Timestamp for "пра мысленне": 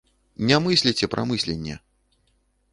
1.13-1.75